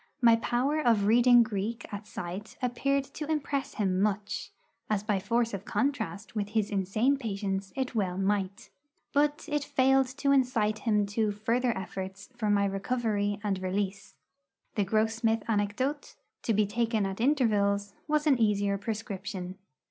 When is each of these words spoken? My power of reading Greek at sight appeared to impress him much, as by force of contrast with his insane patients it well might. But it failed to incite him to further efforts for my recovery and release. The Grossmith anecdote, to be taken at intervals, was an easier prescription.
My 0.19 0.35
power 0.37 0.81
of 0.81 1.05
reading 1.05 1.43
Greek 1.43 1.85
at 1.93 2.07
sight 2.07 2.57
appeared 2.59 3.03
to 3.03 3.29
impress 3.31 3.75
him 3.75 4.01
much, 4.01 4.51
as 4.89 5.03
by 5.03 5.19
force 5.19 5.53
of 5.53 5.63
contrast 5.63 6.33
with 6.35 6.49
his 6.57 6.71
insane 6.71 7.17
patients 7.17 7.71
it 7.75 7.93
well 7.93 8.17
might. 8.17 8.71
But 9.13 9.45
it 9.47 9.63
failed 9.63 10.07
to 10.17 10.31
incite 10.31 10.79
him 10.79 11.05
to 11.05 11.31
further 11.31 11.77
efforts 11.77 12.29
for 12.35 12.49
my 12.49 12.65
recovery 12.65 13.39
and 13.43 13.61
release. 13.61 14.15
The 14.73 14.85
Grossmith 14.85 15.43
anecdote, 15.47 16.15
to 16.41 16.51
be 16.55 16.65
taken 16.65 17.05
at 17.05 17.21
intervals, 17.21 17.93
was 18.07 18.25
an 18.25 18.39
easier 18.41 18.79
prescription. 18.79 19.59